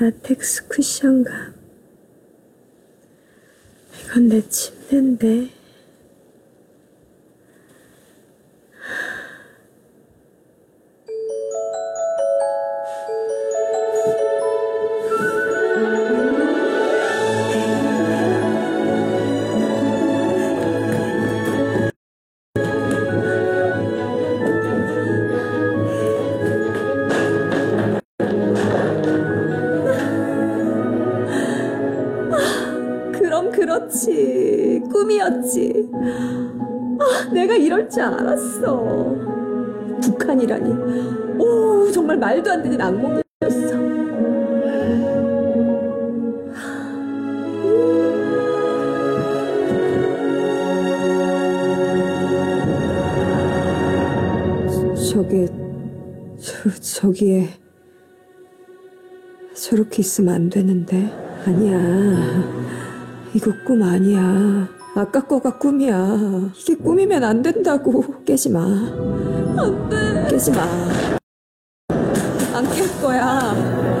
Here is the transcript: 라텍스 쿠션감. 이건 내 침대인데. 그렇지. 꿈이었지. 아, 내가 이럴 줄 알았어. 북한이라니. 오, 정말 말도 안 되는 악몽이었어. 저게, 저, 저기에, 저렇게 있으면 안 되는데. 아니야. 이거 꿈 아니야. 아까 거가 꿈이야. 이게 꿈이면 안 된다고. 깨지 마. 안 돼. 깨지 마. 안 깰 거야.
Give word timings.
라텍스 0.00 0.68
쿠션감. 0.68 1.54
이건 4.00 4.28
내 4.28 4.40
침대인데. 4.48 5.59
그렇지. 33.70 34.82
꿈이었지. 34.90 35.90
아, 35.92 37.32
내가 37.32 37.54
이럴 37.54 37.88
줄 37.88 38.02
알았어. 38.02 38.82
북한이라니. 40.02 41.38
오, 41.38 41.88
정말 41.92 42.16
말도 42.16 42.50
안 42.50 42.62
되는 42.64 42.80
악몽이었어. 42.80 43.90
저게, 55.12 55.46
저, 56.40 56.70
저기에, 56.80 57.48
저렇게 59.54 60.00
있으면 60.00 60.34
안 60.34 60.50
되는데. 60.50 61.08
아니야. 61.46 62.89
이거 63.34 63.52
꿈 63.64 63.82
아니야. 63.82 64.68
아까 64.96 65.24
거가 65.24 65.56
꿈이야. 65.58 66.50
이게 66.58 66.74
꿈이면 66.74 67.22
안 67.22 67.42
된다고. 67.42 68.22
깨지 68.24 68.50
마. 68.50 68.60
안 68.62 69.88
돼. 69.88 70.26
깨지 70.30 70.50
마. 70.50 70.62
안 72.52 72.64
깰 72.66 73.00
거야. 73.00 73.99